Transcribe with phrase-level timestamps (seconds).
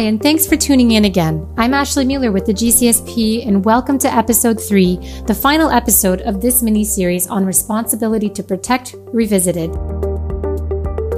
[0.00, 1.46] Hi, and thanks for tuning in again.
[1.58, 4.96] I'm Ashley Mueller with the GCSP, and welcome to episode three,
[5.26, 9.70] the final episode of this mini series on responsibility to protect revisited.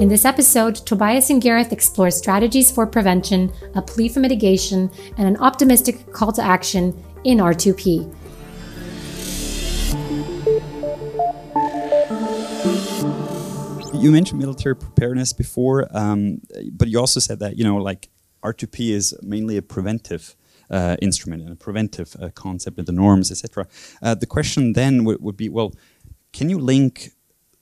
[0.01, 5.29] In this episode, Tobias and Gareth explore strategies for prevention, a plea for mitigation, and
[5.29, 6.93] an optimistic call to action
[7.23, 8.13] in R2P.
[13.95, 16.41] You mentioned military preparedness before, um,
[16.73, 18.09] but you also said that you know, like
[18.43, 20.37] R2P is mainly a preventive
[20.71, 23.67] uh, instrument and a preventive uh, concept and the norms, etc.
[24.03, 25.75] Uh, the question then would be, well,
[26.33, 27.11] can you link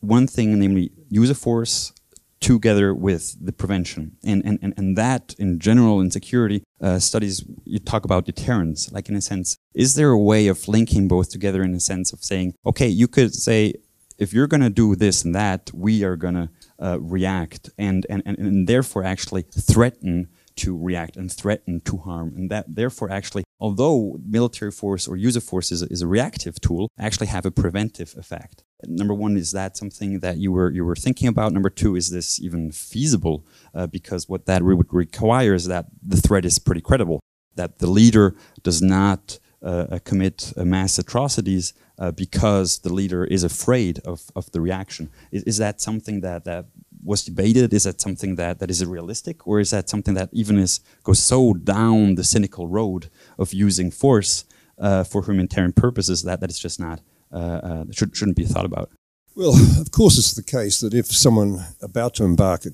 [0.00, 1.92] one thing, namely use of force,
[2.40, 4.16] together with the prevention.
[4.24, 8.90] And, and, and, and that, in general, in security uh, studies, you talk about deterrence,
[8.90, 9.58] like in a sense.
[9.74, 13.08] Is there a way of linking both together in a sense of saying, okay, you
[13.08, 13.74] could say,
[14.18, 18.06] if you're going to do this and that, we are going to uh, react and,
[18.08, 20.28] and, and, and therefore actually threaten
[20.60, 22.32] to react and threaten to harm.
[22.36, 26.60] And that therefore actually, although military force or use of force is, is a reactive
[26.60, 28.62] tool, actually have a preventive effect.
[28.86, 31.52] Number one, is that something that you were you were thinking about?
[31.52, 33.44] Number two, is this even feasible?
[33.74, 37.20] Uh, because what that would require is that the threat is pretty credible,
[37.56, 43.44] that the leader does not uh, uh commit mass atrocities uh, because the leader is
[43.44, 45.10] afraid of, of the reaction.
[45.30, 46.66] Is, is that something that, that
[47.02, 47.72] was debated?
[47.72, 49.46] Is that something that, that is realistic?
[49.46, 53.90] Or is that something that even is goes so down the cynical road of using
[53.90, 54.44] force
[54.78, 57.00] uh, for humanitarian purposes that, that it's just not,
[57.32, 58.90] uh, uh, should, shouldn't be thought about?
[59.36, 62.64] Well, of course, it's the case that if someone about to embark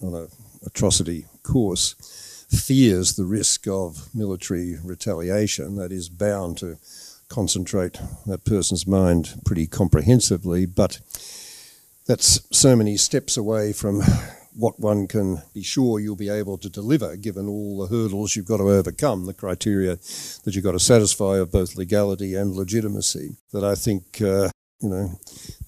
[0.00, 0.28] on an
[0.66, 1.94] atrocity course
[2.50, 6.78] fears the risk of military retaliation, that is bound to
[7.28, 11.00] concentrate that person's mind pretty comprehensively, but
[12.06, 14.02] that's so many steps away from
[14.54, 18.46] what one can be sure you'll be able to deliver, given all the hurdles you've
[18.46, 19.96] got to overcome, the criteria
[20.44, 23.36] that you've got to satisfy of both legality and legitimacy.
[23.52, 25.18] That I think, uh, you know,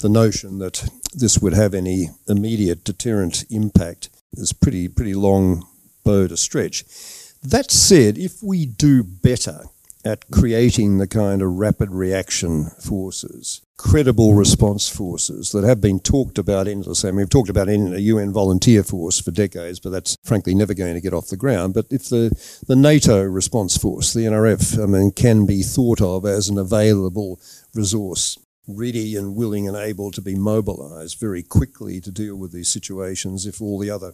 [0.00, 5.66] the notion that this would have any immediate deterrent impact is pretty pretty long
[6.04, 6.84] bow to stretch.
[7.42, 9.64] That said, if we do better
[10.04, 16.38] at creating the kind of rapid reaction forces, credible response forces that have been talked
[16.38, 17.08] about endlessly.
[17.08, 20.54] I mean, we've talked about in a UN volunteer force for decades, but that's frankly
[20.54, 21.74] never going to get off the ground.
[21.74, 22.30] But if the,
[22.66, 27.40] the NATO response force, the NRF, I mean, can be thought of as an available
[27.74, 32.68] resource ready and willing and able to be mobilized very quickly to deal with these
[32.68, 34.12] situations if all the other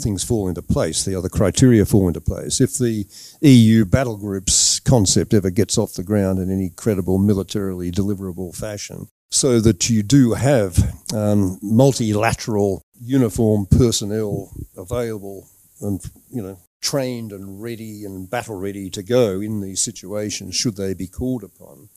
[0.00, 2.60] things fall into place, the other criteria fall into place.
[2.60, 3.06] If the
[3.40, 9.08] EU battle groups concept ever gets off the ground in any credible militarily deliverable fashion,
[9.30, 10.78] so that you do have
[11.14, 15.46] um, multilateral uniform personnel available
[15.82, 16.00] and
[16.30, 20.94] you know trained and ready and battle ready to go in these situations should they
[20.94, 21.88] be called upon.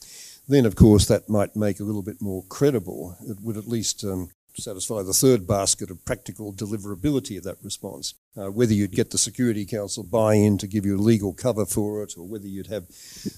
[0.47, 3.15] Then of course that might make a little bit more credible.
[3.21, 8.15] It would at least um, satisfy the third basket of practical deliverability of that response.
[8.37, 12.01] Uh, whether you'd get the Security Council buy in to give you legal cover for
[12.01, 12.85] it, or whether you'd have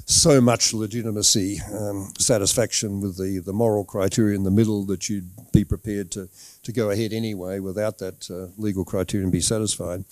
[0.05, 5.31] so much legitimacy, um, satisfaction with the, the moral criteria in the middle that you'd
[5.51, 6.29] be prepared to,
[6.61, 10.05] to go ahead anyway without that uh, legal criterion be satisfied.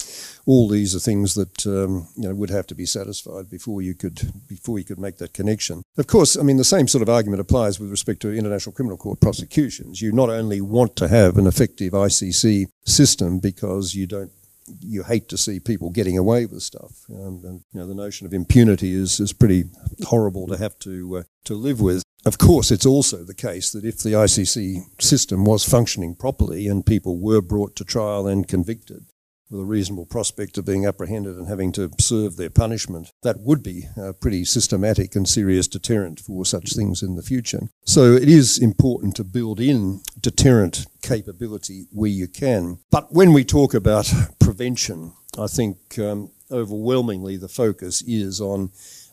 [0.47, 3.94] All these are things that um, you know would have to be satisfied before you
[3.94, 5.84] could before you could make that connection.
[5.97, 8.97] Of course, I mean the same sort of argument applies with respect to international criminal
[8.97, 10.02] court prosecutions.
[10.02, 14.31] You not only want to have an effective ICC system because you don't
[14.80, 17.06] you hate to see people getting away with stuff.
[17.09, 19.66] Um, and you know, the notion of impunity is, is pretty
[20.06, 22.04] horrible to have to uh, to live with.
[22.24, 26.86] Of course, it's also the case that if the ICC system was functioning properly and
[26.86, 29.06] people were brought to trial and convicted,
[29.52, 33.12] with a reasonable prospect of being apprehended and having to serve their punishment.
[33.22, 37.70] That would be a pretty systematic and serious deterrent for such things in the future.
[37.86, 42.80] So it is important to build in deterrent capability where you can.
[42.90, 48.72] But when we talk about prevention, I think um, overwhelmingly the focus is on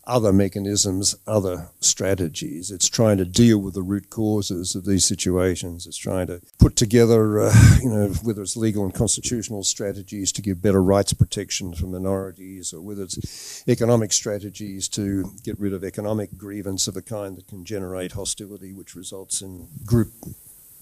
[0.09, 2.71] other mechanisms, other strategies.
[2.71, 5.87] It's trying to deal with the root causes of these situations.
[5.87, 10.43] It's trying to put together, uh, you know, whether it's legal and constitutional strategies to
[10.43, 15.85] give better rights protection for minorities, or whether it's economic strategies to get rid of
[15.85, 20.13] economic grievance of a kind that can generate hostility, which results in group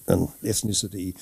[0.07, 1.13] and ethnicity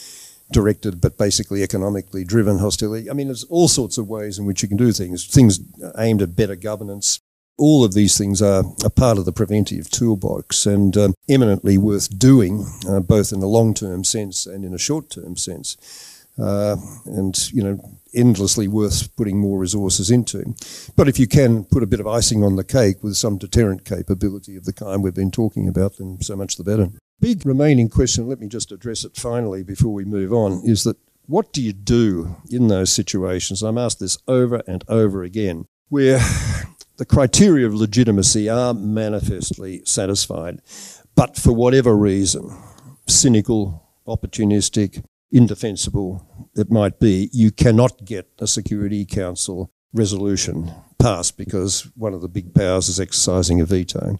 [0.52, 3.10] directed but basically economically driven hostility.
[3.10, 5.26] I mean, there's all sorts of ways in which you can do things.
[5.26, 5.60] Things
[5.98, 7.20] aimed at better governance,
[7.58, 12.18] all of these things are a part of the preventive toolbox and um, eminently worth
[12.18, 15.78] doing, uh, both in a long term sense and in a short term sense.
[16.38, 16.76] uh,
[17.06, 17.80] and you know
[18.14, 20.56] endlessly worth putting more resources into.
[20.96, 23.84] But if you can put a bit of icing on the cake with some deterrent
[23.84, 26.90] capability of the kind we've been talking about, then so much the better.
[27.20, 30.98] Big remaining question, let me just address it finally before we move on, is that
[31.28, 33.64] what do you do in those situations?
[33.64, 36.20] I'm asked this over and over again, where
[36.98, 40.62] the criteria of legitimacy are manifestly satisfied,
[41.16, 42.56] but for whatever reason,
[43.08, 51.90] cynical, opportunistic, indefensible it might be, you cannot get a Security Council resolution passed because
[51.96, 54.20] one of the big powers is exercising a veto,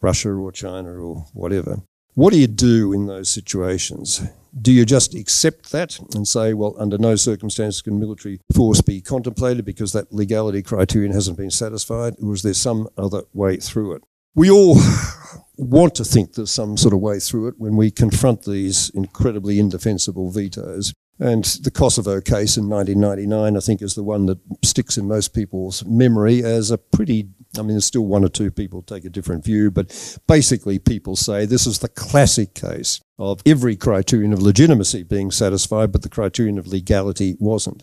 [0.00, 1.82] Russia or China or whatever.
[2.16, 4.22] What do you do in those situations?
[4.58, 9.02] Do you just accept that and say, well, under no circumstances can military force be
[9.02, 12.14] contemplated because that legality criterion hasn't been satisfied?
[12.22, 14.02] Or is there some other way through it?
[14.34, 14.78] We all
[15.58, 19.58] want to think there's some sort of way through it when we confront these incredibly
[19.58, 20.94] indefensible vetoes.
[21.18, 25.34] And the Kosovo case in 1999, I think, is the one that sticks in most
[25.34, 29.10] people's memory as a pretty, I mean, there's still one or two people take a
[29.10, 34.42] different view, but basically people say this is the classic case of every criterion of
[34.42, 37.82] legitimacy being satisfied, but the criterion of legality wasn't.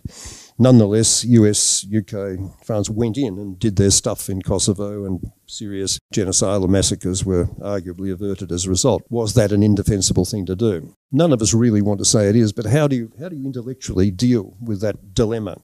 [0.59, 6.69] Nonetheless, US, UK, France went in and did their stuff in Kosovo, and serious genocidal
[6.69, 9.03] massacres were arguably averted as a result.
[9.09, 10.95] Was that an indefensible thing to do?
[11.11, 13.35] None of us really want to say it is, but how do you, how do
[13.35, 15.61] you intellectually deal with that dilemma?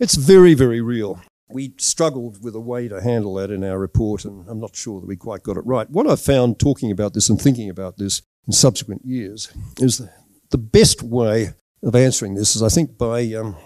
[0.00, 1.20] It's very, very real.
[1.50, 5.00] We struggled with a way to handle that in our report, and I'm not sure
[5.00, 5.88] that we quite got it right.
[5.88, 10.02] What I found talking about this and thinking about this in subsequent years is
[10.50, 11.50] the best way
[11.82, 13.56] of answering this is, I think, by um,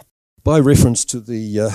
[0.44, 1.70] by reference to the, uh,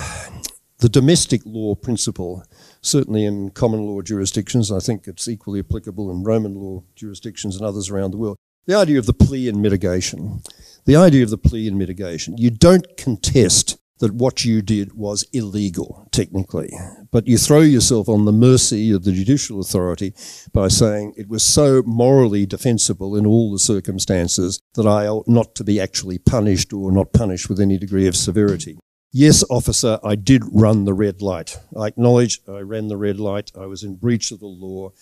[0.78, 2.44] the domestic law principle,
[2.82, 7.64] certainly in common law jurisdictions, I think it's equally applicable in Roman law jurisdictions and
[7.64, 8.36] others around the world.
[8.66, 10.42] The idea of the plea in mitigation.
[10.84, 12.36] The idea of the plea in mitigation.
[12.36, 16.72] You don't contest that what you did was illegal, technically,
[17.10, 20.14] but you throw yourself on the mercy of the judicial authority
[20.52, 25.54] by saying it was so morally defensible in all the circumstances that I ought not
[25.56, 28.78] to be actually punished or not punished with any degree of severity.
[29.10, 31.56] Yes, officer, I did run the red light.
[31.74, 33.50] I acknowledge I ran the red light.
[33.58, 34.92] I was in breach of the law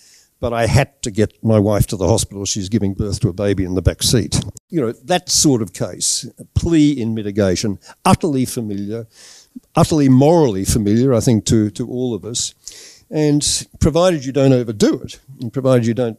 [0.41, 2.45] but I had to get my wife to the hospital.
[2.45, 4.41] She's giving birth to a baby in the back seat.
[4.69, 9.07] You know, that sort of case, a plea in mitigation, utterly familiar,
[9.75, 12.55] utterly morally familiar, I think, to, to all of us.
[13.09, 16.19] And provided you don't overdo it, and provided you don't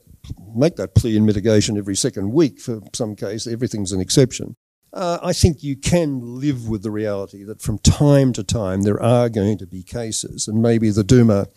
[0.55, 4.55] make that plea in mitigation every second week for some case, everything's an exception.
[4.93, 9.01] Uh, I think you can live with the reality that from time to time there
[9.01, 11.47] are going to be cases, and maybe the Douma,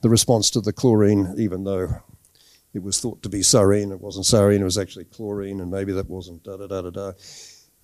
[0.00, 2.02] the response to the chlorine, even though
[2.78, 5.92] it was thought to be sarin, it wasn't sarin, it was actually chlorine, and maybe
[5.92, 7.12] that wasn't da da da da da.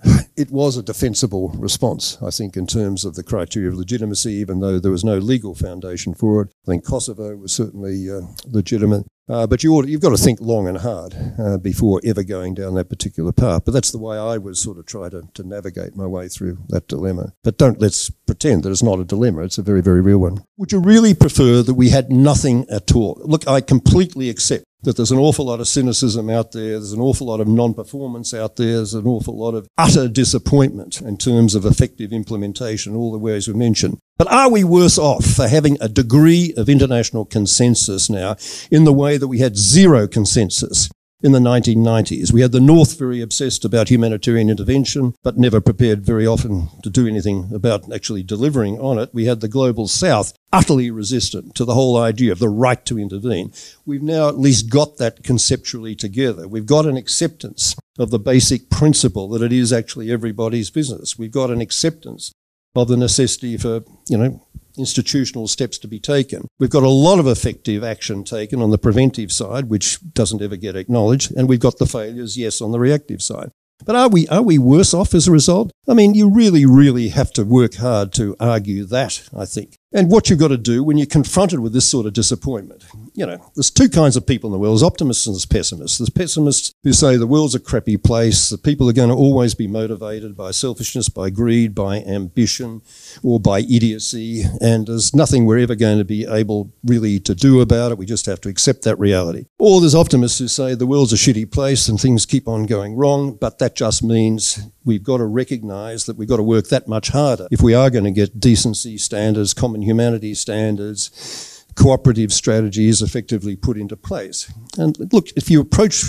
[0.37, 4.59] It was a defensible response, I think, in terms of the criteria of legitimacy, even
[4.59, 6.49] though there was no legal foundation for it.
[6.67, 9.07] I think Kosovo was certainly uh, legitimate.
[9.29, 12.55] Uh, but you ought, you've got to think long and hard uh, before ever going
[12.55, 13.65] down that particular path.
[13.65, 16.59] But that's the way I would sort of try to, to navigate my way through
[16.69, 17.33] that dilemma.
[17.43, 19.43] But don't let's pretend that it's not a dilemma.
[19.43, 20.45] It's a very, very real one.
[20.59, 23.21] Would you really prefer that we had nothing at all?
[23.25, 27.01] Look, I completely accept that there's an awful lot of cynicism out there, there's an
[27.01, 31.17] awful lot of non performance out there, there's an awful lot of utter disappointment in
[31.17, 33.99] terms of effective implementation, all the ways we mentioned.
[34.17, 38.37] But are we worse off for having a degree of international consensus now
[38.71, 40.89] in the way that we had zero consensus
[41.25, 42.33] in the 1990s.
[42.33, 46.91] We had the North very obsessed about humanitarian intervention, but never prepared very often to
[46.91, 49.09] do anything about actually delivering on it.
[49.15, 52.99] We had the global South utterly resistant to the whole idea of the right to
[52.99, 53.55] intervene.
[53.87, 56.47] We've now at least got that conceptually together.
[56.47, 61.19] We've got an acceptance of the basic principle that it is actually everybody's business.
[61.19, 62.33] We've got an acceptance
[62.77, 66.49] of the necessity for, you know, institutional steps to be taken.
[66.59, 70.57] We've got a lot of effective action taken on the preventive side, which doesn't ever
[70.57, 73.51] get acknowledged, and we've got the failures, yes, on the reactive side.
[73.85, 75.71] But are we, are we worse off as a result?
[75.87, 79.79] I mean, you really, really have to work hard to argue that, I think.
[79.93, 83.25] And what you've got to do when you're confronted with this sort of disappointment, you
[83.25, 84.75] know, there's two kinds of people in the world.
[84.75, 85.99] There's optimists and there's pessimists.
[85.99, 88.49] There's pessimists who say the world's a crappy place.
[88.49, 92.83] The people are going to always be motivated by selfishness, by greed, by ambition,
[93.23, 94.43] or by idiocy.
[94.61, 97.99] And there's nothing we're ever going to be able really to do about it.
[97.99, 99.45] We just have to accept that reality.
[99.61, 102.97] Or there's optimists who say the world's a shitty place and things keep on going
[102.97, 106.89] wrong, but that just means we've got to recognize that we've got to work that
[106.89, 113.03] much harder if we are going to get decency standards, common humanity standards, cooperative strategies
[113.03, 114.53] effectively put into place.
[114.79, 116.05] And look, if you approach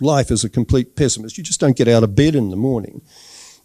[0.00, 3.02] life as a complete pessimist, you just don't get out of bed in the morning.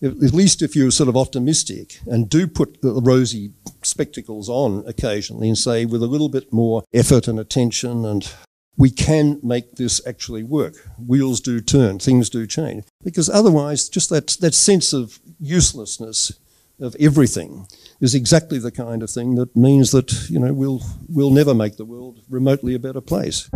[0.03, 3.51] at least if you're sort of optimistic and do put the rosy
[3.84, 8.34] spectacles on occasionally and say, with a little bit more effort and attention and
[8.78, 10.75] we can make this actually work.
[10.98, 12.86] Wheels do turn, things do change.
[13.04, 16.34] Because otherwise, just that, that sense of uselessness
[16.80, 17.68] of everything
[18.00, 21.78] is exactly the kind of thing that means that, you know, we'll, we'll never make
[21.78, 23.50] the world remotely a better place.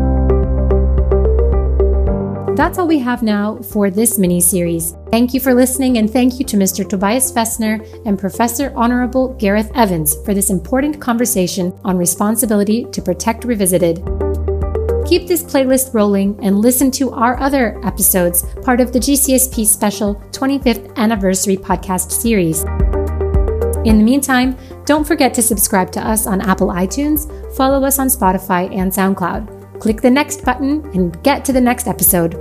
[2.56, 4.96] That's all we have now for this mini series.
[5.12, 6.88] Thank you for listening, and thank you to Mr.
[6.88, 13.44] Tobias Vestner and Professor Honorable Gareth Evans for this important conversation on responsibility to protect
[13.44, 14.02] revisited.
[15.06, 20.16] Keep this playlist rolling and listen to our other episodes, part of the GCSP special
[20.32, 22.64] 25th anniversary podcast series.
[23.86, 28.08] In the meantime, don't forget to subscribe to us on Apple iTunes, follow us on
[28.08, 29.80] Spotify and SoundCloud.
[29.80, 32.34] Click the next button and get to the next episode.